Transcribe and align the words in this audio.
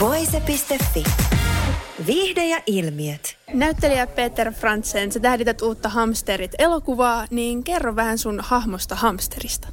Voise.fi. 0.00 1.04
Viihde 2.06 2.44
ja 2.44 2.62
ilmiöt. 2.66 3.36
Näyttelijä 3.54 4.06
Peter 4.06 4.52
Frantzen, 4.52 5.12
sä 5.12 5.20
tähdität 5.20 5.62
uutta 5.62 5.88
Hamsterit-elokuvaa, 5.88 7.26
niin 7.30 7.64
kerro 7.64 7.96
vähän 7.96 8.18
sun 8.18 8.40
hahmosta 8.40 8.94
hamsterista. 8.94 9.68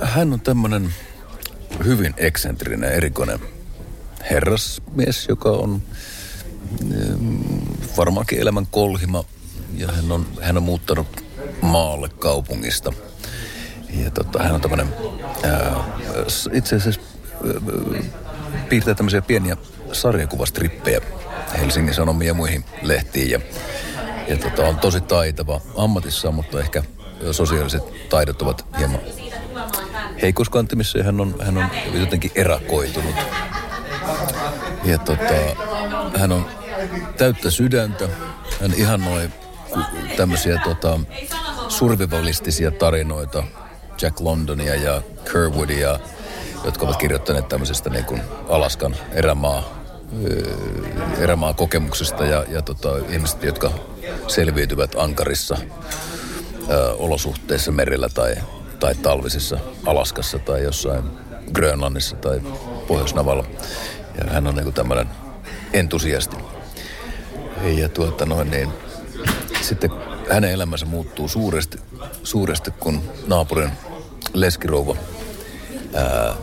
Hän 0.00 0.32
on 0.32 0.40
tämmönen 0.40 0.94
hyvin 1.84 2.14
eksentrinen, 2.16 2.92
erikoinen 2.92 3.38
herrasmies, 4.30 5.28
joka 5.28 5.50
on 5.50 5.82
mm, 7.18 7.60
varmaankin 7.96 8.40
elämän 8.40 8.66
kolhima 8.70 9.24
ja 9.76 9.92
hän 9.92 10.12
on, 10.12 10.26
hän 10.40 10.56
on 10.56 10.62
muuttanut 10.62 11.24
maalle 11.62 12.08
kaupungista. 12.08 12.92
Ja 14.04 14.10
tota, 14.10 14.42
hän 14.42 14.54
on 14.54 14.60
tämmöinen, 14.60 14.88
ää, 15.42 15.84
itse 16.52 16.76
asiassa 16.76 17.00
piirtää 18.68 18.94
tämmöisiä 18.94 19.22
pieniä 19.22 19.56
sarjakuvastrippejä 19.92 21.00
Helsingin 21.58 21.94
Sanomiin 21.94 22.28
ja 22.28 22.34
muihin 22.34 22.64
lehtiin. 22.82 23.30
Ja, 23.30 23.40
ja 24.28 24.36
tota, 24.36 24.68
on 24.68 24.78
tosi 24.78 25.00
taitava 25.00 25.60
ammatissaan, 25.76 26.34
mutta 26.34 26.60
ehkä 26.60 26.82
sosiaaliset 27.32 28.08
taidot 28.08 28.42
ovat 28.42 28.66
hieman 28.78 29.00
heikoskantimissa 30.22 30.98
ja 30.98 31.04
hän 31.04 31.20
on, 31.20 31.34
hän 31.42 31.58
on 31.58 31.66
jotenkin 31.94 32.30
erakoitunut. 32.34 33.14
Ja 34.84 34.98
tota, 34.98 35.34
hän 36.18 36.32
on 36.32 36.46
täyttä 37.16 37.50
sydäntä. 37.50 38.08
Hän 38.60 38.74
ihannoi 38.76 39.30
tämmöisiä 40.16 40.60
tota, 40.64 41.00
survivalistisia 41.68 42.70
tarinoita, 42.70 43.44
Jack 44.02 44.20
Londonia 44.20 44.74
ja 44.74 45.02
Kerwoodia, 45.32 45.98
jotka 46.64 46.84
ovat 46.84 46.96
kirjoittaneet 46.96 47.48
tämmöisestä 47.48 47.90
niin 47.90 48.04
kuin 48.04 48.22
Alaskan 48.48 48.96
erämaa, 49.12 49.62
erämaa 51.18 51.54
kokemuksesta 51.54 52.24
ja, 52.26 52.44
ja 52.48 52.62
tota, 52.62 52.96
ihmiset, 53.08 53.42
jotka 53.42 53.70
selviytyvät 54.28 54.94
ankarissa 54.94 55.56
ö, 56.70 56.92
olosuhteissa 56.92 57.72
merillä 57.72 58.08
tai, 58.08 58.34
tai 58.80 58.94
talvisissa 58.94 59.58
Alaskassa 59.86 60.38
tai 60.38 60.62
jossain 60.62 61.04
Grönlannissa 61.52 62.16
tai 62.16 62.40
Pohjoisnavalla. 62.88 63.44
Ja 64.18 64.32
hän 64.32 64.46
on 64.46 64.54
niin 64.54 64.72
tämmöinen 64.72 65.08
entusiasti. 65.72 66.36
Ja 67.64 67.88
tuota 67.88 68.26
noin 68.26 68.50
niin, 68.50 68.68
sitten 69.60 69.90
hänen 70.30 70.50
elämänsä 70.50 70.86
muuttuu 70.86 71.28
suuresti, 71.28 71.78
suuresti 72.22 72.70
kun 72.70 73.02
naapurin 73.26 73.72
leskirouva 74.34 74.96
ää, 75.94 76.34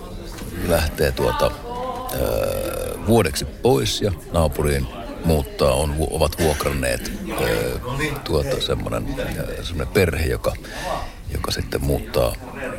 lähtee 0.67 1.11
tuota, 1.11 1.45
ää, 1.45 3.07
vuodeksi 3.07 3.45
pois 3.45 4.01
ja 4.01 4.11
naapuriin 4.33 4.87
muuttaa, 5.25 5.73
on, 5.73 5.95
ovat 6.11 6.39
vuokranneet 6.39 7.11
ää, 7.31 8.19
tuota, 8.23 8.61
semmoinen, 8.61 9.15
semmoinen 9.63 9.93
perhe, 9.93 10.25
joka, 10.25 10.53
joka 11.33 11.51
sitten 11.51 11.83
muuttaa 11.83 12.35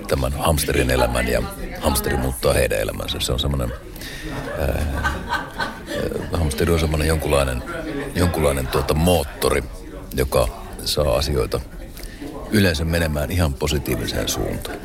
tämän 0.08 0.32
hamsterin 0.32 0.90
elämän 0.90 1.28
ja 1.28 1.42
hamsteri 1.80 2.16
muuttaa 2.16 2.52
heidän 2.52 2.80
elämänsä. 2.80 3.20
Se 3.20 3.32
on 3.32 3.40
semmoinen, 3.40 3.72
ää, 4.58 5.12
hamsteri 6.32 6.72
on 6.72 6.80
semmoinen 6.80 7.08
jonkunlainen, 7.08 7.62
jonkunlainen 8.14 8.66
tuota 8.66 8.94
moottori, 8.94 9.64
joka 10.16 10.48
saa 10.84 11.14
asioita 11.14 11.60
yleensä 12.50 12.84
menemään 12.84 13.30
ihan 13.30 13.54
positiiviseen 13.54 14.28
suuntaan. 14.28 14.76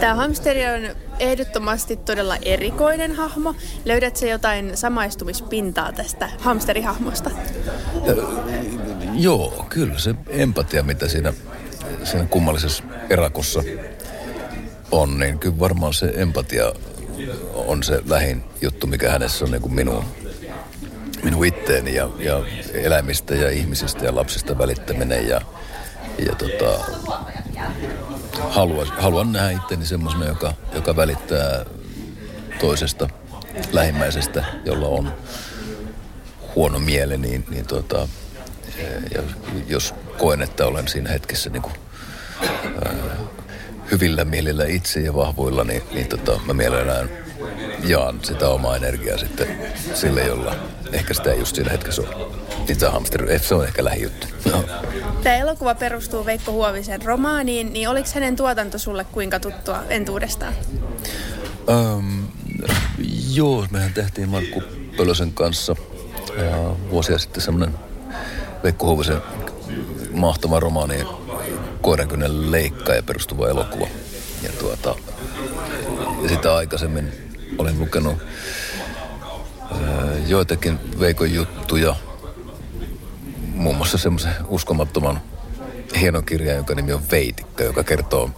Tämä 0.00 0.14
hamsteri 0.14 0.66
on 0.66 0.96
ehdottomasti 1.18 1.96
todella 1.96 2.36
erikoinen 2.42 3.16
hahmo. 3.16 3.54
Löydätkö 3.84 4.26
jotain 4.26 4.76
samaistumispintaa 4.76 5.92
tästä 5.92 6.30
hamsterihahmosta? 6.38 7.30
Ja, 8.04 8.14
joo, 9.14 9.66
kyllä 9.68 9.98
se 9.98 10.14
empatia, 10.28 10.82
mitä 10.82 11.08
siinä, 11.08 11.32
siinä 12.04 12.26
kummallisessa 12.26 12.84
erakossa 13.10 13.62
on, 14.90 15.18
niin 15.18 15.38
kyllä 15.38 15.58
varmaan 15.58 15.94
se 15.94 16.12
empatia 16.14 16.72
on 17.54 17.82
se 17.82 18.02
lähin 18.08 18.44
juttu, 18.62 18.86
mikä 18.86 19.10
hänessä 19.10 19.44
on 19.44 19.50
niin 19.50 19.62
kuin 19.62 19.74
minun 19.74 20.04
minun 21.22 21.46
itteeni 21.46 21.94
ja, 21.94 22.10
ja 22.18 22.42
eläimistä 22.72 23.34
ja 23.34 23.50
ihmisistä 23.50 24.04
ja 24.04 24.14
lapsista 24.14 24.58
välittäminen 24.58 25.28
ja, 25.28 25.40
ja 26.26 26.34
tota, 26.34 26.84
haluan, 28.38 28.86
haluan 28.98 29.32
nähdä 29.32 29.50
itteni 29.50 29.86
semmoisena, 29.86 30.26
joka, 30.26 30.52
joka 30.74 30.96
välittää 30.96 31.64
toisesta 32.60 33.08
lähimmäisestä, 33.72 34.44
jolla 34.64 34.86
on 34.88 35.12
huono 36.54 36.78
mieli, 36.78 37.18
niin, 37.18 37.44
niin 37.50 37.66
tota, 37.66 38.08
ja 39.14 39.22
jos 39.68 39.94
koen, 40.18 40.42
että 40.42 40.66
olen 40.66 40.88
siinä 40.88 41.10
hetkessä 41.10 41.50
niin 41.50 41.62
kuin, 41.62 41.74
ää, 42.84 43.16
hyvillä 43.90 44.24
mielillä 44.24 44.64
itse 44.66 45.00
ja 45.00 45.14
vahvoilla, 45.14 45.64
niin, 45.64 45.82
niin 45.92 46.06
tota, 46.06 46.40
mä 46.46 46.52
mielellään 46.52 47.10
jaan 47.84 48.20
sitä 48.22 48.48
omaa 48.48 48.76
energiaa 48.76 49.18
sitten 49.18 49.48
sille, 49.94 50.22
jolla 50.26 50.56
ehkä 50.92 51.14
sitä 51.14 51.32
ei 51.32 51.38
just 51.38 51.56
siinä 51.56 51.70
hetkessä 51.70 52.02
Niin 52.68 52.78
tämä 52.78 52.92
hamsteri, 52.92 53.38
se 53.38 53.54
on 53.54 53.64
ehkä 53.64 53.84
lähijuttu. 53.84 54.26
No. 54.52 54.64
Tämä 55.22 55.36
elokuva 55.36 55.74
perustuu 55.74 56.26
Veikko 56.26 56.52
Huovisen 56.52 57.02
romaaniin, 57.02 57.72
niin 57.72 57.88
oliko 57.88 58.08
hänen 58.14 58.36
tuotanto 58.36 58.78
sulle 58.78 59.04
kuinka 59.04 59.40
tuttua 59.40 59.82
entuudestaan? 59.88 60.54
Um, 61.68 62.28
joo, 63.34 63.66
mehän 63.70 63.92
tehtiin 63.92 64.28
Markku 64.28 64.62
Pölösen 64.96 65.32
kanssa 65.32 65.76
ja 66.36 66.56
vuosia 66.90 67.18
sitten 67.18 67.42
semmoinen 67.42 67.78
Veikko 68.62 68.86
Huovisen 68.86 69.22
mahtava 70.12 70.60
romaani 70.60 71.04
Koirankynnen 71.80 72.52
leikka 72.52 72.94
ja 72.94 73.02
perustuva 73.02 73.48
elokuva. 73.48 73.86
Ja, 74.42 74.50
tuota, 74.58 74.94
ja 76.22 76.28
sitä 76.28 76.54
aikaisemmin 76.54 77.12
olen 77.58 77.78
lukenut 77.78 78.16
joitakin 80.26 81.00
Veikon 81.00 81.34
juttuja, 81.34 81.96
muun 83.56 83.76
muassa 83.76 83.98
semmoisen 83.98 84.32
uskomattoman 84.48 85.20
hienon 86.00 86.24
kirjan, 86.24 86.56
jonka 86.56 86.74
nimi 86.74 86.92
on 86.92 87.10
Veitikka, 87.10 87.64
joka 87.64 87.84
kertoo 87.84 88.30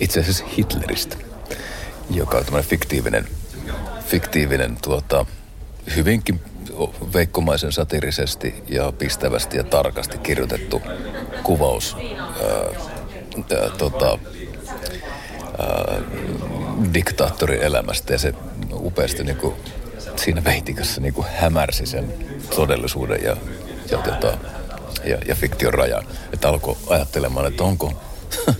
itse 0.00 0.20
asiassa 0.20 0.44
Hitleristä, 0.56 1.16
joka 2.10 2.38
on 2.38 2.44
tämmöinen 2.44 2.70
fiktiivinen, 2.70 3.28
fiktiivinen 4.06 4.76
tuota, 4.82 5.26
hyvinkin 5.96 6.40
veikkomaisen 7.12 7.72
satirisesti 7.72 8.54
ja 8.68 8.92
pistävästi 8.92 9.56
ja 9.56 9.64
tarkasti 9.64 10.18
kirjoitettu 10.18 10.82
kuvaus 11.42 11.96
ää, 11.96 12.50
ää, 13.60 13.70
tota, 13.78 14.18
ää, 15.58 16.00
diktaattorin 16.94 17.62
elämästä. 17.62 18.12
Ja 18.12 18.18
se 18.18 18.34
upeasti 18.72 19.24
niin 19.24 19.36
kuin, 19.36 19.54
siinä 20.16 20.44
veitikassa 20.44 21.00
niin 21.00 21.14
kuin 21.14 21.26
hämärsi 21.40 21.86
sen 21.86 22.14
todellisuuden 22.56 23.22
ja, 23.24 23.36
ja, 23.90 23.98
tota, 23.98 24.38
ja, 25.04 25.18
ja 25.28 25.34
fiktion 25.34 25.74
rajan. 25.74 26.06
Että 26.32 26.48
alkoi 26.48 26.76
ajattelemaan, 26.88 27.46
että 27.46 27.64
onko, 27.64 27.92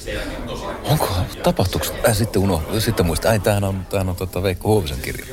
onko 0.91 1.09
tapahtuuko, 1.43 1.87
äh, 2.09 2.17
sitten 2.17 2.43
uno, 2.43 2.62
sitten 2.79 3.06
muista, 3.06 3.32
ei 3.32 3.38
tämähän 3.38 3.65
on, 3.65 3.87
tämähän 3.91 4.09
on 4.09 4.17
tota 4.17 4.43
Veikko 4.43 4.69
Huovisen 4.69 5.00
kirja. 5.00 5.27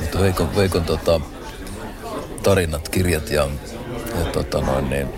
Mutta 0.00 0.20
Veikon, 0.20 0.56
Veikon 0.56 0.84
tota, 0.84 1.20
tarinat, 2.42 2.88
kirjat 2.88 3.30
ja, 3.30 3.48
ja 4.18 4.24
tota 4.32 4.60
noin, 4.60 4.90
niin, 4.90 5.08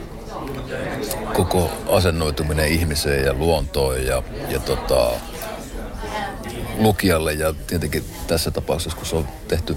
koko 1.33 1.71
asennoituminen 1.89 2.69
ihmiseen 2.69 3.25
ja 3.25 3.35
luontoon 3.35 4.07
ja, 4.07 4.23
ja 4.49 4.61
tota, 4.61 5.11
lukijalle 6.79 7.33
ja 7.33 7.55
tietenkin 7.67 8.05
tässä 8.27 8.51
tapauksessa, 8.51 8.97
kun 8.97 9.07
se 9.07 9.17
on 9.17 9.29
tehty 9.49 9.77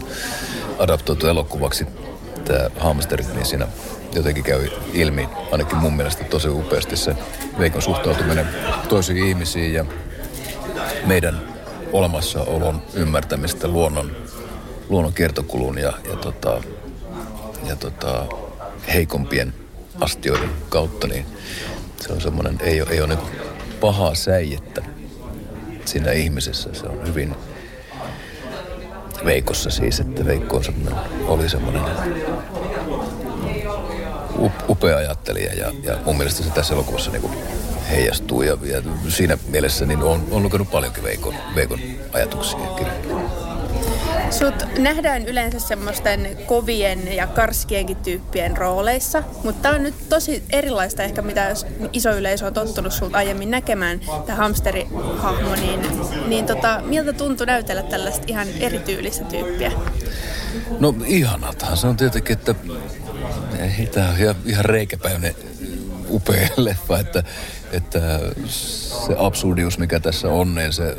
adaptoitu 0.80 1.28
elokuvaksi 1.28 1.88
tämä 2.46 2.70
Hamsterit, 2.80 3.34
niin 3.34 3.46
siinä 3.46 3.68
jotenkin 4.16 4.44
käy 4.44 4.68
ilmi, 4.94 5.30
ainakin 5.52 5.78
mun 5.78 5.94
mielestä 5.94 6.24
tosi 6.24 6.50
upeasti 6.50 6.98
se 6.98 7.16
Veikon 7.60 7.82
suhtautuminen 7.82 8.48
toisiin 8.90 9.28
ihmisiin 9.28 9.74
ja 9.74 9.86
meidän 11.06 11.42
olemassaolon 11.92 12.82
ymmärtämistä 12.94 13.68
luonnon, 13.68 14.12
luonnon 14.90 15.14
kiertokulun 15.14 15.78
ja, 15.78 15.94
ja, 16.10 16.16
tota, 16.16 16.62
ja 17.68 17.76
tota, 17.76 18.26
heikompien 18.94 19.54
astioiden 20.02 20.50
kautta, 20.70 21.08
niin 21.08 21.26
se 22.02 22.14
on 22.14 22.22
semmoinen, 22.22 22.58
ei 22.62 22.82
ole, 22.82 22.90
ei 22.90 23.02
ole 23.02 23.16
niin 23.16 23.28
pahaa 23.80 24.16
säijettä 24.16 24.82
siinä 25.86 26.12
ihmisessä. 26.12 26.70
Se 26.74 26.86
on 26.86 27.08
hyvin 27.08 27.36
Veikossa 29.26 29.70
siis, 29.70 30.00
että 30.00 30.26
Veikko 30.26 30.58
on 30.58 30.64
semmoinen, 30.64 30.96
oli 31.28 31.50
semmoinen 31.50 31.82
upea 34.70 34.98
ajattelija 34.98 35.54
ja, 35.54 35.72
ja 35.84 35.98
mun 36.06 36.18
mielestä 36.18 36.44
se 36.44 36.50
tässä 36.50 36.74
elokuvassa 36.74 37.12
niin 37.12 37.22
kuin 37.22 37.34
heijastuu 37.90 38.42
ja, 38.42 38.58
ja 38.64 38.82
siinä 39.08 39.38
mielessä 39.48 39.86
niin 39.86 40.04
on, 40.04 40.28
on 40.32 40.44
lukenut 40.44 40.72
paljonkin 40.72 41.04
Veikon, 41.04 41.36
Veikon 41.56 41.80
ajatuksia 42.14 42.60
kirjoja. 42.60 43.44
Sut 44.30 44.80
nähdään 44.80 45.26
yleensä 45.26 45.60
semmoisten 45.60 46.38
kovien 46.46 47.16
ja 47.16 47.28
karskienkin 47.28 47.98
tyyppien 47.98 48.58
rooleissa, 48.58 49.24
mutta 49.44 49.62
tämä 49.62 49.76
on 49.76 49.84
nyt 49.84 50.10
tosi 50.10 50.44
erilaista 50.50 51.04
ehkä 51.04 51.22
mitä 51.22 51.54
iso 51.94 52.12
yleisö 52.12 52.46
on 52.46 52.54
tottunut 52.54 52.94
sulta 52.94 53.18
aiemmin 53.18 53.52
näkemään, 53.52 54.02
tämä 54.26 54.36
hamsterihahmo, 54.36 55.56
niin, 55.56 55.80
niin 56.28 56.46
tota, 56.46 56.82
miltä 56.86 57.14
tuntui 57.14 57.46
näytellä 57.46 57.84
tällaista 57.84 58.26
ihan 58.28 58.48
erityylistä 58.60 59.26
tyyppiä? 59.26 59.72
No 60.80 60.96
ihanaltahan 61.06 61.78
se 61.78 61.88
on 61.88 61.98
tietenkin, 61.98 62.38
että 62.38 62.56
ei, 63.64 63.88
tämä 63.88 64.10
on 64.10 64.18
ihan, 64.18 64.36
ihan 64.46 64.66
reikäpäinen 64.66 65.36
upea 66.10 66.48
leffa, 66.58 67.00
että, 67.00 67.24
että 67.72 68.20
se 68.48 69.16
absurdius, 69.18 69.78
mikä 69.78 70.00
tässä 70.00 70.28
on, 70.30 70.56
niin 70.56 70.74
se, 70.74 70.98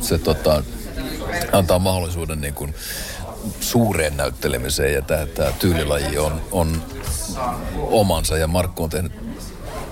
se 0.00 0.18
tota, 0.18 0.62
antaa 1.52 1.78
mahdollisuuden 1.78 2.40
niin 2.40 2.54
kuin 2.54 2.74
suureen 3.60 4.16
näyttelemiseen 4.16 4.94
ja 4.94 5.02
tämä, 5.02 5.26
tämä 5.26 5.52
tyylilaji 5.58 6.18
on, 6.18 6.40
on 6.52 6.82
omansa 7.76 8.38
ja 8.38 8.46
Markku 8.46 8.84
on 8.84 8.90
tehnyt, 8.90 9.12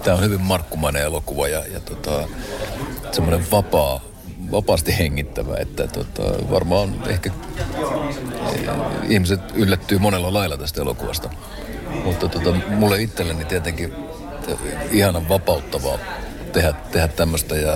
tämä 0.05 0.17
on 0.17 0.23
hyvin 0.23 0.41
markkumainen 0.41 1.03
elokuva 1.03 1.49
ja, 1.49 1.65
ja 1.67 1.81
tota, 1.81 2.29
semmoinen 3.13 3.51
vapaa, 3.51 4.01
vapaasti 4.51 4.99
hengittävä, 4.99 5.57
että 5.57 5.87
tota, 5.87 6.23
varmaan 6.51 7.03
ehkä 7.07 7.31
eh, 7.69 8.69
ihmiset 9.09 9.41
yllättyy 9.55 9.99
monella 9.99 10.33
lailla 10.33 10.57
tästä 10.57 10.83
elokuvasta. 10.83 11.31
Mutta 12.05 12.29
tota, 12.29 12.51
mulle 12.69 13.03
itselleni 13.03 13.45
tietenkin 13.45 13.95
ihanan 14.91 15.29
vapauttavaa 15.29 15.99
tehdä, 16.53 16.73
tehdä 16.93 17.09
tämmöistä 17.09 17.55
ja 17.57 17.75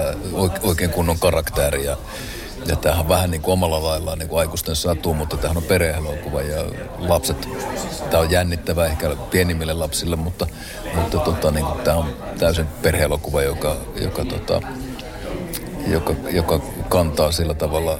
oikein 0.62 0.90
kunnon 0.90 1.18
karakteri 1.18 1.84
ja 1.84 1.96
tämähän 2.76 3.02
on 3.02 3.08
vähän 3.08 3.30
niin 3.30 3.42
kuin 3.42 3.52
omalla 3.52 3.82
laillaan 3.82 4.18
niin 4.18 4.28
kuin 4.28 4.40
aikuisten 4.40 4.76
satu, 4.76 5.14
mutta 5.14 5.36
tämähän 5.36 5.56
on 5.56 5.62
perheelokuva 5.62 6.42
ja 6.42 6.64
lapset, 6.98 7.48
tämä 8.10 8.22
on 8.22 8.30
jännittävä 8.30 8.86
ehkä 8.86 9.16
pienimmille 9.30 9.72
lapsille, 9.72 10.16
mutta, 10.16 10.46
mutta 10.94 11.18
tota, 11.18 11.50
niin 11.50 11.64
kuin, 11.64 11.80
tämä 11.80 11.96
on 11.96 12.16
täysin 12.38 12.66
perheelokuva, 12.82 13.42
joka, 13.42 13.76
joka, 14.00 14.24
tota, 14.24 14.62
joka, 15.86 16.14
joka 16.30 16.60
kantaa 16.88 17.32
sillä 17.32 17.54
tavalla 17.54 17.98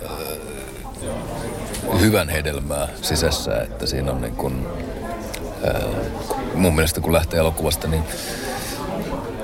hyvän 2.01 2.29
hedelmää 2.29 2.89
sisässä, 3.03 3.63
että 3.63 3.87
siinä 3.87 4.13
on 4.13 4.21
niin 4.21 4.37
kuin, 4.37 4.67
mun 6.55 6.75
mielestä 6.75 7.01
kun 7.01 7.13
lähtee 7.13 7.41
elokuvasta, 7.41 7.89
niin 7.89 8.03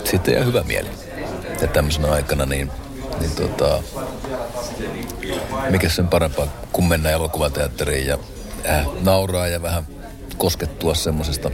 sitten 0.05 0.34
jää 0.34 0.44
hyvä 0.44 0.62
mieli. 0.62 0.88
Ja 1.61 1.66
tämmöisenä 1.66 2.12
aikana 2.12 2.46
niin, 2.46 2.70
niin 3.20 3.31
tota, 3.31 3.82
mikä 5.70 5.88
sen 5.88 6.08
parempaa 6.08 6.46
kuin 6.72 6.84
mennä 6.84 7.11
elokuvateatteriin 7.11 8.06
ja 8.06 8.19
äh, 8.69 8.87
nauraa 9.00 9.46
ja 9.46 9.62
vähän 9.62 9.87
koskettua 10.38 10.94
semmoisesta 10.94 11.50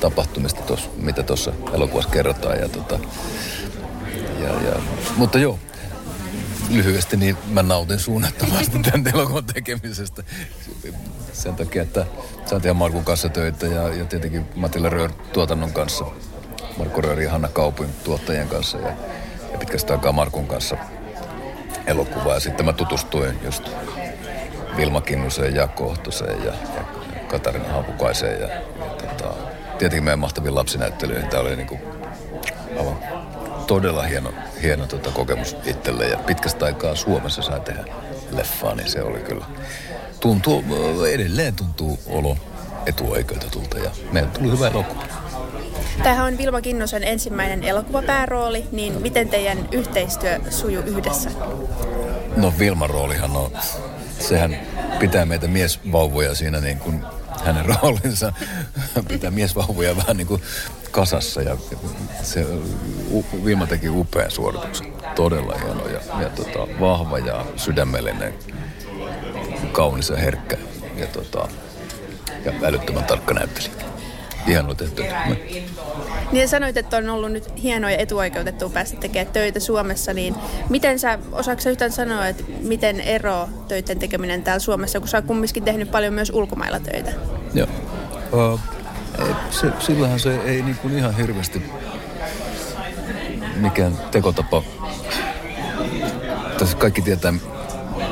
tapahtumista, 0.00 0.62
tos, 0.62 0.90
mitä 0.96 1.22
tuossa 1.22 1.52
elokuvassa 1.72 2.10
kerrotaan. 2.10 2.58
Ja, 2.58 2.68
tota, 2.68 2.98
ja, 4.40 4.48
ja, 4.48 4.76
mutta 5.16 5.38
joo, 5.38 5.58
lyhyesti, 6.70 7.16
niin 7.16 7.36
mä 7.46 7.62
nautin 7.62 7.98
suunnattomasti 7.98 8.78
tämän 8.90 9.14
elokuvan 9.14 9.44
tekemisestä. 9.44 10.22
Sen 11.32 11.56
takia, 11.56 11.82
että 11.82 12.06
tehdä 12.48 12.74
Markun 12.74 13.04
kanssa 13.04 13.28
töitä 13.28 13.66
ja, 13.66 13.88
ja 13.88 14.04
tietenkin 14.04 14.46
Matilla 14.54 14.90
Röör 14.90 15.12
tuotannon 15.32 15.72
kanssa. 15.72 16.04
Markku 16.78 17.00
Röör 17.00 17.20
ja 17.20 17.30
Hanna 17.30 17.48
Kaupin 17.48 17.88
tuottajien 18.04 18.48
kanssa 18.48 18.78
ja, 18.78 18.88
ja 19.52 19.58
pitkästä 19.58 19.92
aikaa 19.92 20.12
Markun 20.12 20.46
kanssa 20.46 20.76
elokuvaa. 21.86 22.34
Ja 22.34 22.40
sitten 22.40 22.66
mä 22.66 22.72
tutustuin 22.72 23.38
just 23.42 23.68
Vilma 24.76 25.00
Kinnuseen 25.00 25.54
ja 25.54 25.68
Kohtoseen 25.68 26.44
ja, 26.44 26.52
ja 26.76 26.84
Katarina 27.28 27.68
Haapukaiseen 27.68 28.40
ja, 28.40 28.48
ja 28.48 28.62
tota, 28.90 29.34
tietenkin 29.78 30.04
meidän 30.04 30.18
mahtaviin 30.18 30.54
lapsinäyttelyihin. 30.54 31.28
Tämä 31.28 31.42
oli 31.42 31.56
niinku 31.56 31.78
aivan 32.78 33.13
todella 33.66 34.02
hieno, 34.02 34.32
hieno 34.62 34.86
tota 34.86 35.10
kokemus 35.10 35.56
itselle 35.64 36.08
ja 36.08 36.18
pitkästä 36.18 36.64
aikaa 36.64 36.94
Suomessa 36.94 37.42
sai 37.42 37.60
tehdä 37.60 37.84
leffaa, 38.30 38.74
niin 38.74 38.90
se 38.90 39.02
oli 39.02 39.18
kyllä. 39.18 39.46
Tuntuu, 40.20 40.64
edelleen 41.12 41.54
tuntuu 41.54 41.98
olo 42.06 42.36
etuoikeutetulta 42.86 43.78
ja 43.78 43.90
meidän 44.12 44.30
tuli 44.30 44.50
hyvä 44.50 44.68
elokuva. 44.68 45.04
Tämähän 46.02 46.26
on 46.26 46.38
Vilma 46.38 46.60
Kinnosen 46.60 47.04
ensimmäinen 47.04 47.64
elokuvapäärooli, 47.64 48.66
niin 48.72 49.02
miten 49.02 49.28
teidän 49.28 49.68
yhteistyö 49.72 50.40
sujuu 50.50 50.84
yhdessä? 50.84 51.30
No 52.36 52.52
Vilman 52.58 52.90
roolihan 52.90 53.36
on, 53.36 53.50
sehän 54.18 54.56
pitää 54.98 55.26
meitä 55.26 55.48
miesvauvoja 55.48 56.34
siinä 56.34 56.60
niin 56.60 56.78
kuin 56.78 57.04
hänen 57.44 57.64
roolinsa 57.64 58.32
pitää 59.08 59.30
miesvauvoja 59.30 59.96
vähän 59.96 60.16
niin 60.16 60.26
kuin 60.26 60.42
kasassa 60.94 61.42
ja 61.42 61.56
se, 62.22 62.46
Vilma 63.44 63.66
teki 63.66 63.88
upean 63.88 64.30
suorituksen. 64.30 64.92
Todella 65.14 65.54
hieno 65.58 65.88
ja, 65.88 66.00
ja 66.20 66.30
tota, 66.30 66.80
vahva 66.80 67.18
ja 67.18 67.44
sydämellinen, 67.56 68.34
kaunis 69.72 70.08
ja 70.08 70.16
herkkä 70.16 70.56
ja, 70.96 71.06
tota, 71.06 71.48
ja 72.44 72.52
älyttömän 72.62 73.04
tarkka 73.04 73.34
näyttelijä 73.34 73.84
hieno 74.46 74.74
tehty. 74.74 75.04
Niin 76.32 76.48
sanoit, 76.48 76.76
että 76.76 76.96
on 76.96 77.10
ollut 77.10 77.32
nyt 77.32 77.62
hienoa 77.62 77.90
ja 77.90 77.98
etuoikeutettua 77.98 78.68
päästä 78.68 78.96
tekemään 78.96 79.32
töitä 79.32 79.60
Suomessa, 79.60 80.12
niin 80.12 80.34
miten 80.70 80.98
sä, 80.98 81.18
osaatko 81.32 81.70
yhtään 81.70 81.92
sanoa, 81.92 82.26
että 82.26 82.44
miten 82.60 83.00
ero 83.00 83.48
töiden 83.68 83.98
tekeminen 83.98 84.42
täällä 84.42 84.60
Suomessa, 84.60 85.00
kun 85.00 85.08
sä 85.08 85.18
oot 85.18 85.26
kumminkin 85.26 85.62
tehnyt 85.62 85.90
paljon 85.90 86.14
myös 86.14 86.30
ulkomailla 86.30 86.80
töitä? 86.80 87.12
Joo. 87.54 87.68
Uh, 88.32 88.60
se, 89.50 89.72
sillähän 89.78 90.20
se 90.20 90.40
ei 90.40 90.62
niin 90.62 90.76
kuin 90.76 90.98
ihan 90.98 91.16
hirveästi 91.16 91.62
mikään 93.56 93.98
tekotapa. 94.10 94.62
Tässä 96.58 96.76
kaikki 96.76 97.02
tietää, 97.02 97.32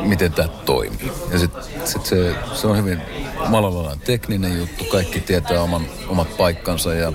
miten 0.03 0.33
tämä 0.33 0.49
toimii. 0.49 1.13
Ja 1.33 1.39
sitten 1.39 1.63
sit 1.85 2.07
se, 2.07 2.35
se 2.55 2.67
on 2.67 2.77
hyvin 2.77 3.03
Malalainen 3.49 4.01
tekninen 4.01 4.59
juttu. 4.59 4.85
Kaikki 4.85 5.21
tietää 5.21 5.63
oman, 5.63 5.87
omat 6.09 6.37
paikkansa 6.37 6.95
ja, 6.95 7.13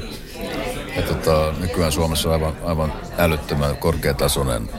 ja 0.96 1.02
tota, 1.02 1.54
nykyään 1.60 1.92
Suomessa 1.92 2.30
on 2.30 2.34
aivan, 2.34 2.58
aivan 2.64 2.94
älyttömän 3.18 3.78
korkeatasoinen 3.78 4.70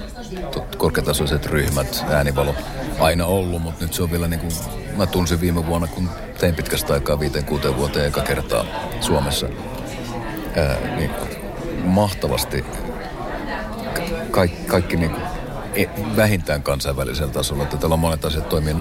korkeatasoiset 0.76 1.46
ryhmät, 1.46 2.04
äänivalo 2.10 2.54
aina 3.00 3.26
ollut, 3.26 3.62
mutta 3.62 3.84
nyt 3.84 3.94
se 3.94 4.02
on 4.02 4.10
vielä 4.10 4.28
niin 4.28 4.40
kuin, 4.40 4.52
mä 4.96 5.06
tunsin 5.06 5.40
viime 5.40 5.66
vuonna, 5.66 5.86
kun 5.86 6.10
tein 6.40 6.54
pitkästä 6.54 6.94
aikaa 6.94 7.20
viiteen 7.20 7.44
kuuteen 7.44 7.76
vuoteen 7.76 8.06
eka 8.06 8.22
kertaa 8.22 8.64
Suomessa, 9.00 9.46
ää, 10.56 10.96
niin 10.96 11.10
mahtavasti 11.84 12.64
kaikki, 14.30 14.64
kaikki 14.66 14.96
niin 14.96 15.10
kuin, 15.10 15.22
e, 15.74 15.86
vähintään 16.16 16.62
kansainvälisellä 16.62 17.32
tasolla, 17.32 17.62
että 17.62 17.76
täällä 17.76 17.94
on 17.94 18.00
monet 18.00 18.24
asiat 18.24 18.48
toimii 18.48 18.76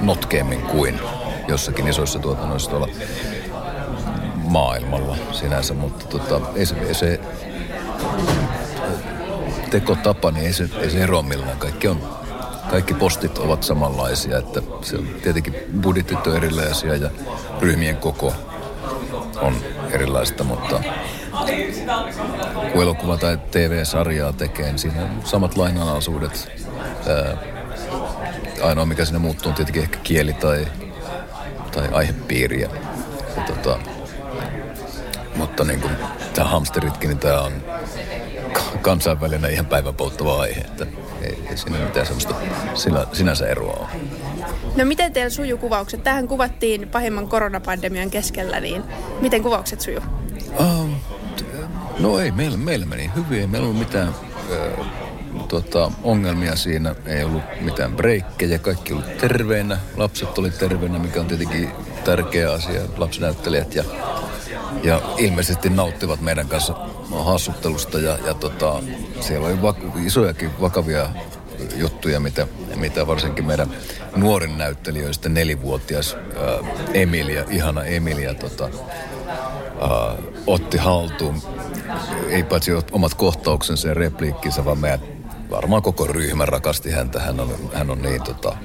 notkeammin 0.00 0.62
kuin 0.62 1.00
jossakin 1.48 1.88
isoissa 1.88 2.18
tuotannoissa 2.18 2.70
tuolla 2.70 2.88
maailmalla 4.34 5.16
sinänsä, 5.32 5.74
mutta 5.74 6.06
tota, 6.06 6.40
ei 6.54 6.66
se, 6.66 6.74
ei 6.74 6.94
se 6.94 7.20
tekotapa, 9.72 10.30
niin 10.30 10.46
ei 10.46 10.52
se, 10.52 10.68
ei 10.80 10.90
se 10.90 11.02
eroa 11.02 11.22
millään. 11.22 11.58
Kaikki, 11.58 11.88
on, 11.88 12.02
kaikki 12.70 12.94
postit 12.94 13.38
ovat 13.38 13.62
samanlaisia, 13.62 14.38
että 14.38 14.62
se 14.82 14.96
on 14.96 15.08
tietenkin 15.22 15.54
budjetit 15.82 16.26
on 16.26 16.36
erilaisia 16.36 16.96
ja 16.96 17.10
ryhmien 17.60 17.96
koko 17.96 18.34
on 19.36 19.56
erilaista, 19.90 20.44
mutta 20.44 20.82
kun 22.72 22.82
elokuva 22.82 23.16
tai 23.16 23.38
TV-sarjaa 23.50 24.32
tekee, 24.32 24.66
niin 24.66 24.78
siinä 24.78 25.02
on 25.02 25.10
samat 25.24 25.56
lainalaisuudet. 25.56 26.52
Ainoa 28.62 28.86
mikä 28.86 29.04
sinne 29.04 29.18
muuttuu 29.18 29.48
on 29.48 29.54
tietenkin 29.54 29.82
ehkä 29.82 29.98
kieli 30.02 30.32
tai 30.32 30.66
tai 31.72 31.88
aihepiiriä. 31.92 32.68
Ja 33.36 33.42
tota, 33.42 33.78
mutta 35.36 35.64
niin 35.64 35.80
kuin 35.80 35.92
tämä 36.34 36.48
hamsteritkin, 36.48 37.08
niin 37.08 37.18
tämä 37.18 37.40
on 37.40 37.52
kansainvälinen 38.82 39.50
ihan 39.50 39.66
päivänpolttava 39.66 40.40
aihe. 40.40 40.60
Että 40.60 40.86
ei, 41.22 41.38
ei 41.50 41.56
siinä 41.56 41.78
mitään 41.78 42.06
semmoista 42.06 42.34
sinä, 42.74 43.06
sinänsä 43.12 43.46
eroa 43.46 43.72
ole. 43.72 43.88
No 44.76 44.84
miten 44.84 45.12
teillä 45.12 45.30
suju 45.30 45.58
kuvaukset? 45.58 46.02
Tähän 46.02 46.28
kuvattiin 46.28 46.88
pahimman 46.88 47.28
koronapandemian 47.28 48.10
keskellä, 48.10 48.60
niin 48.60 48.82
miten 49.20 49.42
kuvaukset 49.42 49.80
suju? 49.80 50.00
Um, 50.60 50.94
no 51.98 52.18
ei, 52.18 52.30
meillä, 52.30 52.56
meillä 52.56 52.86
meni 52.86 53.10
hyvin. 53.16 53.40
Ei 53.40 53.46
meillä 53.46 53.66
ollut 53.68 53.78
mitään 53.78 54.08
äh, 54.08 54.86
tota, 55.48 55.92
ongelmia 56.02 56.56
siinä. 56.56 56.94
Ei 57.06 57.24
ollut 57.24 57.42
mitään 57.60 57.96
breikkejä. 57.96 58.58
Kaikki 58.58 58.92
oli 58.92 59.02
terveenä. 59.20 59.78
Lapset 59.96 60.38
oli 60.38 60.50
terveenä, 60.50 60.98
mikä 60.98 61.20
on 61.20 61.26
tietenkin 61.26 61.70
tärkeä 62.04 62.52
asia. 62.52 62.82
Lapsinäyttelijät 62.96 63.74
ja, 63.74 63.84
ja 64.82 65.00
ilmeisesti 65.18 65.70
nauttivat 65.70 66.20
meidän 66.20 66.48
kanssa 66.48 66.74
hassuttelusta. 67.24 67.98
Ja, 67.98 68.18
ja 68.26 68.34
tota, 68.34 68.82
siellä 69.20 69.46
oli 69.46 69.56
vak- 69.56 70.06
isojakin 70.06 70.50
vakavia 70.60 71.08
juttuja, 71.76 72.20
mitä, 72.20 72.46
mitä 72.76 73.06
varsinkin 73.06 73.46
meidän 73.46 73.70
nuorin 74.16 74.58
näyttelijöistä 74.58 75.28
nelivuotias 75.28 76.14
äh, 76.14 76.68
Emilia, 76.94 77.44
ihana 77.50 77.84
Emilia, 77.84 78.34
tota, 78.34 78.64
äh, 78.64 80.24
otti 80.46 80.78
haltuun. 80.78 81.42
Ei 82.28 82.42
paitsi 82.42 82.72
omat 82.92 83.14
kohtauksensa 83.14 83.88
ja 83.88 83.94
repliikkinsä, 83.94 84.64
vaan 84.64 84.78
meidän 84.78 85.00
varmaan 85.50 85.82
koko 85.82 86.06
ryhmä 86.06 86.46
rakasti 86.46 86.90
häntä. 86.90 87.20
Hän 87.20 87.40
on, 87.40 87.70
hän 87.74 87.90
on 87.90 88.02
niin 88.02 88.22
tota, 88.22 88.56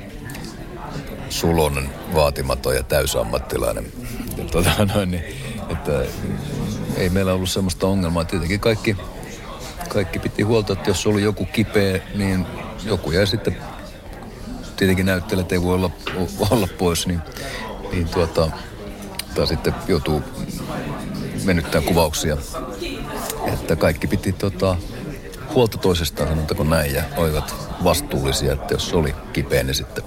sulonen, 1.29 1.89
vaatimaton 2.15 2.75
ja 2.75 2.83
täysammattilainen. 2.83 3.85
Ja, 4.37 4.43
tota, 4.43 4.85
noin, 4.95 5.11
niin, 5.11 5.23
että 5.69 5.91
ei 6.97 7.09
meillä 7.09 7.33
ollut 7.33 7.49
semmoista 7.49 7.87
ongelmaa. 7.87 8.25
Tietenkin 8.25 8.59
kaikki, 8.59 8.97
kaikki 9.89 10.19
piti 10.19 10.41
huolta, 10.41 10.73
että 10.73 10.89
jos 10.89 11.07
oli 11.07 11.23
joku 11.23 11.45
kipeä, 11.45 11.99
niin 12.15 12.45
joku 12.85 13.11
jäi 13.11 13.27
sitten, 13.27 13.57
tietenkin 14.75 15.05
näyttelijät 15.05 15.51
ei 15.51 15.61
voi 15.61 15.75
olla, 15.75 15.89
olla 16.49 16.67
pois, 16.77 17.07
niin, 17.07 17.21
niin 17.91 18.09
tuota, 18.09 18.51
tai 19.35 19.47
sitten 19.47 19.75
joutuu 19.87 20.23
venyttää 21.45 21.81
kuvauksia. 21.81 22.37
Että 23.53 23.75
kaikki 23.75 24.07
piti 24.07 24.31
tota, 24.31 24.77
huolta 25.53 25.77
toisestaan, 25.77 26.29
sanotaanko 26.29 26.63
näin, 26.63 26.93
ja 26.93 27.03
olivat 27.17 27.55
vastuullisia, 27.83 28.53
että 28.53 28.73
jos 28.73 28.93
oli 28.93 29.15
kipeä, 29.33 29.63
niin 29.63 29.75
sitten 29.75 30.03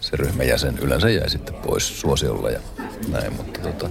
se 0.00 0.16
ryhmän 0.16 0.48
jäsen 0.48 0.78
yleensä 0.78 1.10
jäi 1.10 1.30
sitten 1.30 1.54
pois 1.54 2.00
suosiolla 2.00 2.50
ja 2.50 2.60
näin, 3.08 3.32
mutta 3.32 3.60
tota, 3.60 3.90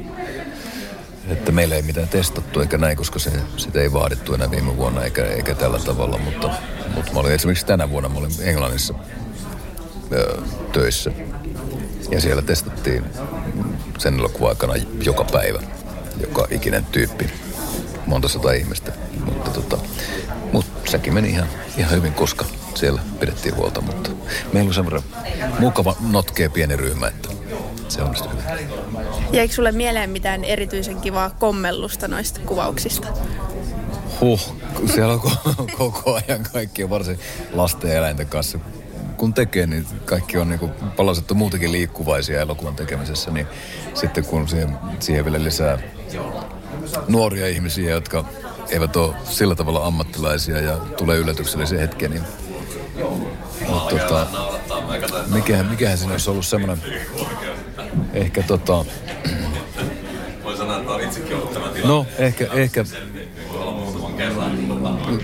että 1.29 1.51
meillä 1.51 1.75
ei 1.75 1.81
mitään 1.81 2.07
testattu 2.07 2.60
eikä 2.60 2.77
näin, 2.77 2.98
koska 2.98 3.19
se, 3.19 3.31
sitä 3.57 3.81
ei 3.81 3.93
vaadittu 3.93 4.34
enää 4.34 4.51
viime 4.51 4.77
vuonna 4.77 5.03
eikä, 5.03 5.25
eikä 5.25 5.55
tällä 5.55 5.79
tavalla, 5.79 6.17
mutta, 6.17 6.50
mutta 6.96 7.13
mä 7.13 7.19
olin 7.19 7.31
esimerkiksi 7.31 7.65
tänä 7.65 7.89
vuonna, 7.89 8.10
mä 8.10 8.19
olin 8.19 8.31
Englannissa 8.41 8.93
ö, 10.12 10.41
töissä. 10.72 11.12
Ja 12.12 12.22
siellä 12.22 12.41
testattiin 12.41 13.03
sen 13.98 14.19
elokuvan 14.19 14.50
aikana 14.50 14.74
joka 15.03 15.24
päivä, 15.24 15.60
joka 16.22 16.48
ikinen 16.51 16.86
tyyppi, 16.86 17.29
monta 18.05 18.27
sata 18.27 18.51
ihmistä, 18.51 18.91
mutta 19.25 19.50
tota, 19.50 19.77
mut 20.51 20.65
sekin 20.89 21.13
meni 21.13 21.29
ihan, 21.29 21.48
ihan 21.77 21.91
hyvin, 21.91 22.13
koska 22.13 22.46
siellä 22.75 23.01
pidettiin 23.19 23.55
huolta, 23.55 23.81
mutta 23.81 24.10
meillä 24.53 24.67
on 24.67 24.74
semmoinen 24.74 25.03
mukava 25.60 25.96
notkea 26.00 26.50
pieni 26.50 26.75
ryhmä, 26.75 27.07
että 27.07 27.29
se 27.89 28.01
onnistui 28.01 28.32
hyvin. 28.32 28.70
Jäikö 29.32 29.53
sulle 29.53 29.72
mieleen 29.72 30.10
mitään 30.10 30.44
erityisen 30.44 31.01
kivaa 31.01 31.29
kommellusta 31.29 32.08
noista 32.08 32.39
kuvauksista? 32.46 33.08
Huh, 34.22 34.56
siellä 34.94 35.13
on 35.13 35.22
koko 35.77 36.13
ajan 36.27 36.44
kaikki, 36.53 36.89
varsin 36.89 37.20
lasten 37.53 37.89
ja 37.89 37.98
eläinten 37.98 38.27
kanssa. 38.27 38.60
Kun 39.17 39.34
tekee, 39.34 39.67
niin 39.67 39.88
kaikki 40.06 40.38
on 40.38 40.50
niin 40.50 40.72
palasettu 40.96 41.36
muutenkin 41.36 41.72
liikkuvaisia 41.72 42.41
elokuvan 42.41 42.75
tekemisessä, 42.75 43.32
niin 43.32 43.48
sitten 43.94 44.25
kun 44.25 44.48
siihen, 44.48 44.77
siihen 45.00 45.25
vielä 45.25 45.44
lisää 45.44 45.79
nuoria 47.08 47.48
ihmisiä, 47.48 47.91
jotka 47.91 48.25
eivät 48.70 48.96
ole 48.96 49.15
sillä 49.24 49.56
tavalla 49.56 49.86
ammattilaisia 49.86 50.62
ja 50.62 50.77
tulee 50.77 51.17
yllätyksellisiä 51.17 51.79
hetkiä, 51.79 52.10
niin 52.10 52.24
mutta 53.70 53.96
tota, 53.96 54.27
mikähän, 55.34 55.65
mikähän 55.65 55.98
siinä 55.98 56.12
olisi 56.12 56.29
ollut 56.29 56.46
semmoinen 56.46 56.84
ehkä 58.13 58.44
tota... 58.44 58.86
No, 61.84 62.06
ehkä, 62.18 62.48
ehkä 62.54 62.86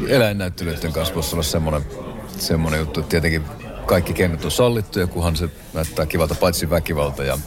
eläinnäyttelyiden 0.08 0.94
kanssa 0.94 1.16
voisi 1.16 1.36
olla 1.36 1.44
semmoinen, 1.44 1.86
semmoinen 2.38 2.80
juttu, 2.80 3.00
että 3.00 3.10
tietenkin 3.10 3.44
kaikki 3.86 4.14
kennot 4.14 4.46
on 4.46 4.52
sallittu 4.52 5.00
ja 5.00 5.08
kunhan 5.08 5.36
se 5.36 5.50
näyttää 5.74 6.06
kivalta 6.06 6.36
paitsi 6.36 6.70
väkivalta 6.70 7.24
ja, 7.24 7.38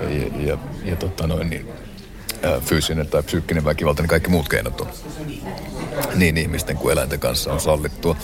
ja, 0.00 0.46
ja, 0.46 0.58
ja 0.84 0.96
tota 0.96 1.26
noin, 1.26 1.50
niin, 1.50 1.68
fyysinen 2.60 3.06
tai 3.06 3.22
psyykkinen 3.22 3.64
väkivalta, 3.64 4.02
niin 4.02 4.08
kaikki 4.08 4.30
muut 4.30 4.48
keinot 4.48 4.80
on 4.80 4.88
niin 6.14 6.36
ihmisten 6.36 6.76
kuin 6.76 6.92
eläinten 6.92 7.20
kanssa 7.20 7.52
on 7.52 7.60
sallittua. 7.60 8.16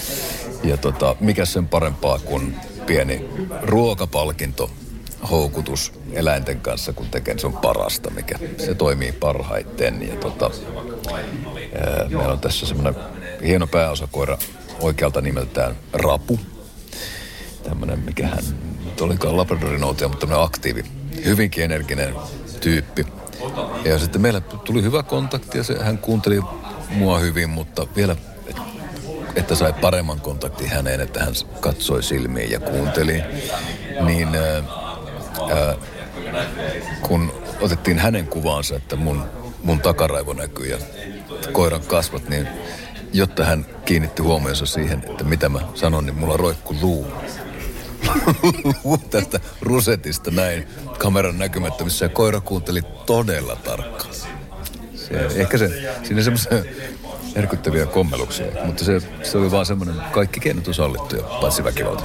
Ja 0.64 0.76
tota, 0.76 1.16
mikä 1.20 1.44
sen 1.44 1.68
parempaa 1.68 2.18
kuin 2.18 2.56
pieni 2.86 3.24
ruokapalkinto 3.62 4.70
houkutus 5.30 5.92
eläinten 6.12 6.60
kanssa, 6.60 6.92
kun 6.92 7.06
tekee, 7.10 7.38
se 7.38 7.46
on 7.46 7.56
parasta, 7.56 8.10
mikä 8.10 8.38
se 8.58 8.74
toimii 8.74 9.12
parhaiten. 9.12 10.08
Ja 10.08 10.16
tota, 10.16 10.50
ää, 11.74 12.08
meillä 12.08 12.32
on 12.32 12.40
tässä 12.40 12.66
semmoinen 12.66 12.94
hieno 13.46 13.66
pääosakoira 13.66 14.38
oikealta 14.80 15.20
nimeltään 15.20 15.76
Rapu. 15.92 16.40
Tämmöinen, 17.62 17.98
mikä 17.98 18.26
hän 18.26 18.44
nyt 18.84 19.00
olikaan 19.00 19.36
Labradorin 19.36 19.84
outia, 19.84 20.08
mutta 20.08 20.20
tämmöinen 20.20 20.44
aktiivi, 20.44 20.84
hyvinkin 21.24 21.64
energinen 21.64 22.14
tyyppi. 22.60 23.06
Ja 23.84 23.98
sitten 23.98 24.22
meillä 24.22 24.40
tuli 24.40 24.82
hyvä 24.82 25.02
kontakti 25.02 25.58
ja 25.58 25.64
se, 25.64 25.78
hän 25.82 25.98
kuunteli 25.98 26.40
mua 26.90 27.18
hyvin, 27.18 27.50
mutta 27.50 27.86
vielä 27.96 28.16
että 29.36 29.54
sai 29.54 29.72
paremman 29.72 30.20
kontaktin 30.20 30.68
häneen, 30.68 31.00
että 31.00 31.24
hän 31.24 31.34
katsoi 31.60 32.02
silmiin 32.02 32.50
ja 32.50 32.60
kuunteli, 32.60 33.22
niin 34.00 34.28
ää, 35.50 35.74
kun 37.02 37.32
otettiin 37.60 37.98
hänen 37.98 38.26
kuvaansa, 38.26 38.76
että 38.76 38.96
mun, 38.96 39.24
mun 39.62 39.80
takaraivo 39.80 40.32
näkyy 40.32 40.66
ja 40.66 40.78
koiran 41.52 41.82
kasvat, 41.82 42.28
niin 42.28 42.48
jotta 43.12 43.44
hän 43.44 43.66
kiinnitti 43.84 44.22
huomionsa 44.22 44.66
siihen, 44.66 45.04
että 45.10 45.24
mitä 45.24 45.48
mä 45.48 45.60
sanon, 45.74 46.06
niin 46.06 46.18
mulla 46.18 46.36
roikku 46.36 46.76
luu. 46.80 47.06
tästä 49.10 49.40
rusetista 49.60 50.30
näin 50.30 50.68
kameran 50.98 51.38
näkymättömissä 51.38 52.04
ja 52.04 52.08
koira 52.08 52.40
kuunteli 52.40 52.82
todella 53.06 53.56
tarkkaan. 53.56 54.14
Se, 54.94 55.26
ehkä 55.34 55.58
se, 55.58 55.94
siinä 56.02 56.22
semmoisia 56.22 56.64
järkyttäviä 57.36 57.86
kommeluksia, 57.86 58.46
mutta 58.64 58.84
se, 58.84 59.00
se 59.22 59.38
oli 59.38 59.50
vaan 59.50 59.66
semmoinen 59.66 59.96
kaikki 60.12 60.40
keinot 60.40 60.68
on 60.68 60.74
sallittu 60.74 61.16
ja 61.16 61.22
paitsi 61.22 61.64
väkivalta. 61.64 62.04